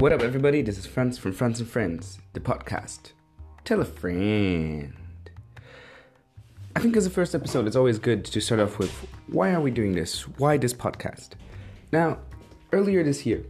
[0.00, 0.62] What up, everybody?
[0.62, 3.12] This is Franz from Franz and Friends, the podcast.
[3.64, 4.94] Tell a friend.
[6.74, 8.90] I think as a first episode, it's always good to start off with
[9.26, 10.22] why are we doing this?
[10.38, 11.32] Why this podcast?
[11.92, 12.16] Now,
[12.72, 13.44] earlier this year,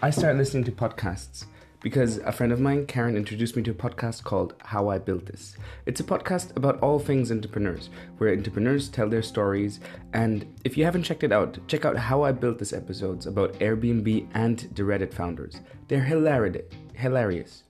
[0.00, 1.44] I started listening to podcasts
[1.82, 5.26] because a friend of mine, Karen, introduced me to a podcast called How I Built
[5.26, 5.56] This.
[5.84, 9.80] It's a podcast about all things entrepreneurs, where entrepreneurs tell their stories.
[10.12, 13.54] And if you haven't checked it out, check out How I Built This episodes about
[13.54, 15.60] Airbnb and the Reddit founders.
[15.88, 17.64] They're hilarious, hilarious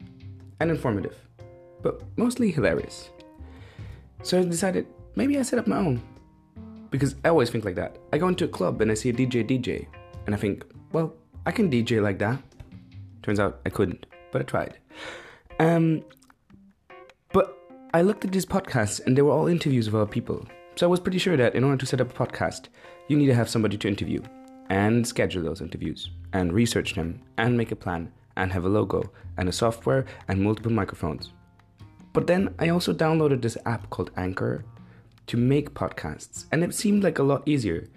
[0.60, 1.16] and informative,
[1.80, 3.08] but mostly hilarious.
[4.22, 6.02] So I decided maybe I set up my own.
[6.90, 7.96] Because I always think like that.
[8.12, 9.86] I go into a club and I see a DJ DJ,
[10.26, 11.14] and I think, well,
[11.46, 12.38] I can DJ like that.
[13.22, 14.78] Turns out I couldn't, but I tried.
[15.58, 16.04] Um,
[17.32, 17.56] but
[17.94, 20.46] I looked at these podcasts and they were all interviews of other people.
[20.76, 22.68] So I was pretty sure that in order to set up a podcast,
[23.08, 24.22] you need to have somebody to interview
[24.70, 29.12] and schedule those interviews and research them and make a plan and have a logo
[29.36, 31.32] and a software and multiple microphones.
[32.12, 34.64] But then I also downloaded this app called Anchor
[35.26, 37.88] to make podcasts and it seemed like a lot easier.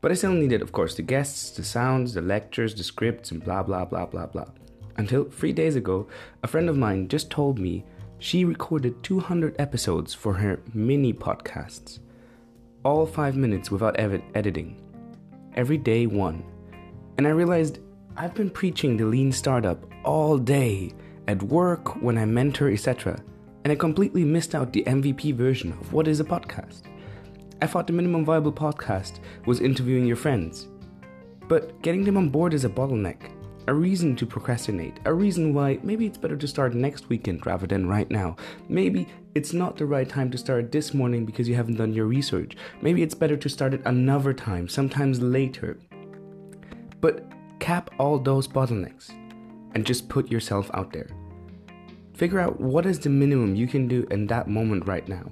[0.00, 3.44] But I still needed, of course, the guests, the sounds, the lectures, the scripts, and
[3.44, 4.48] blah blah blah blah blah.
[4.96, 6.08] Until three days ago,
[6.42, 7.84] a friend of mine just told me
[8.18, 12.00] she recorded 200 episodes for her mini podcasts.
[12.84, 14.80] All five minutes without ev- editing.
[15.54, 16.44] Every day, one.
[17.16, 17.78] And I realized
[18.16, 20.92] I've been preaching the lean startup all day,
[21.28, 23.22] at work, when I mentor, etc.
[23.64, 26.89] And I completely missed out the MVP version of what is a podcast.
[27.62, 30.68] I thought the minimum viable podcast was interviewing your friends.
[31.46, 33.32] But getting them on board is a bottleneck,
[33.66, 37.66] a reason to procrastinate, a reason why maybe it's better to start next weekend rather
[37.66, 38.36] than right now.
[38.68, 42.06] Maybe it's not the right time to start this morning because you haven't done your
[42.06, 42.56] research.
[42.80, 45.78] Maybe it's better to start it another time, sometimes later.
[47.00, 49.10] But cap all those bottlenecks
[49.74, 51.10] and just put yourself out there.
[52.14, 55.30] Figure out what is the minimum you can do in that moment right now.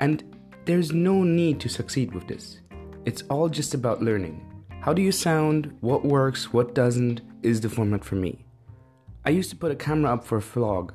[0.00, 0.27] And
[0.68, 2.58] there's no need to succeed with this.
[3.06, 4.38] It's all just about learning.
[4.82, 5.74] How do you sound?
[5.80, 6.52] What works?
[6.52, 7.22] What doesn't?
[7.42, 8.44] Is the format for me.
[9.24, 10.90] I used to put a camera up for a vlog,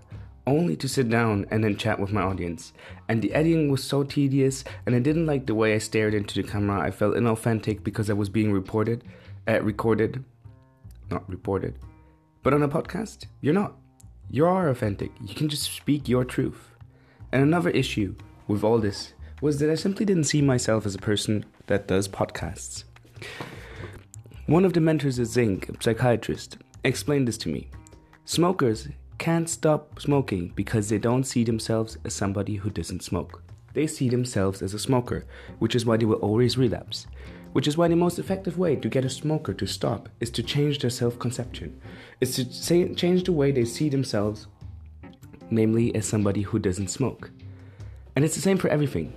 [0.45, 2.73] only to sit down and then chat with my audience.
[3.09, 6.40] And the editing was so tedious, and I didn't like the way I stared into
[6.40, 6.79] the camera.
[6.79, 9.03] I felt inauthentic because I was being reported,
[9.47, 10.23] uh, recorded,
[11.09, 11.79] not reported.
[12.44, 13.73] But on a podcast, you're not.
[14.29, 15.09] You are authentic.
[15.19, 16.75] You can just speak your truth.
[17.31, 18.13] And another issue
[18.47, 19.13] with all this
[19.44, 22.86] was that I simply didn't see myself as a person that does podcasts.
[24.46, 27.70] One of the mentors at Zinc, a psychiatrist, explained this to me.
[28.24, 28.88] Smokers
[29.18, 33.44] can't stop smoking because they don't see themselves as somebody who doesn't smoke.
[33.74, 35.26] They see themselves as a smoker,
[35.59, 37.06] which is why they will always relapse.
[37.52, 40.42] Which is why the most effective way to get a smoker to stop is to
[40.42, 41.82] change their self conception,
[42.22, 44.48] is to say, change the way they see themselves,
[45.50, 47.30] namely as somebody who doesn't smoke.
[48.16, 49.14] And it's the same for everything,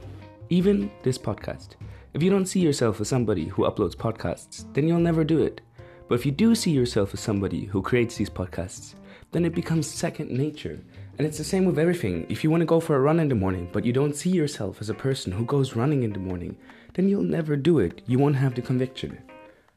[0.49, 1.71] even this podcast.
[2.15, 5.61] If you don't see yourself as somebody who uploads podcasts, then you'll never do it.
[6.09, 8.95] But if you do see yourself as somebody who creates these podcasts,
[9.33, 10.81] then it becomes second nature.
[11.19, 12.27] And it's the same with everything.
[12.29, 14.31] If you want to go for a run in the morning, but you don't see
[14.31, 16.57] yourself as a person who goes running in the morning,
[16.95, 18.03] then you'll never do it.
[18.07, 19.19] You won't have the conviction.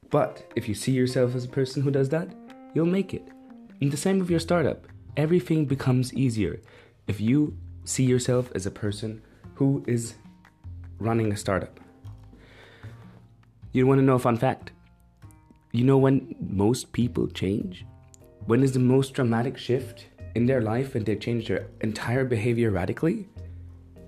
[0.10, 2.30] But if you see yourself as a person who does that,
[2.74, 3.28] you'll make it.
[3.82, 4.86] And the same with your startup.
[5.18, 6.62] Everything becomes easier
[7.08, 9.22] if you see yourself as a person
[9.56, 10.16] who is
[11.00, 11.80] running a startup.
[13.72, 14.72] You want to know a fun fact?
[15.72, 17.86] You know when most people change?
[18.46, 22.72] When is the most dramatic shift in their life and they change their entire behavior
[22.72, 23.28] radically?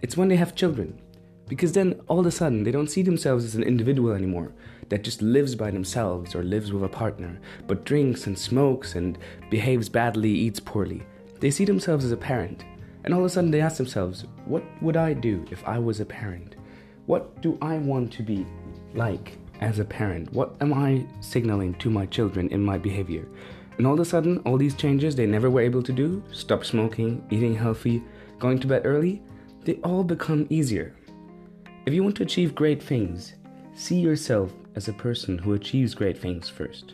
[0.01, 0.99] It's when they have children.
[1.47, 4.53] Because then all of a sudden they don't see themselves as an individual anymore
[4.89, 9.17] that just lives by themselves or lives with a partner, but drinks and smokes and
[9.49, 11.03] behaves badly, eats poorly.
[11.39, 12.65] They see themselves as a parent.
[13.03, 15.99] And all of a sudden they ask themselves, what would I do if I was
[15.99, 16.55] a parent?
[17.11, 18.45] What do I want to be
[18.93, 20.31] like as a parent?
[20.31, 23.27] What am I signaling to my children in my behavior?
[23.77, 26.63] And all of a sudden, all these changes they never were able to do stop
[26.63, 28.01] smoking, eating healthy,
[28.39, 29.21] going to bed early
[29.65, 30.95] they all become easier.
[31.85, 33.33] If you want to achieve great things,
[33.73, 36.93] see yourself as a person who achieves great things first.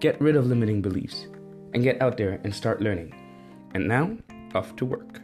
[0.00, 1.28] Get rid of limiting beliefs
[1.72, 3.14] and get out there and start learning.
[3.74, 4.16] And now,
[4.56, 5.20] off to work.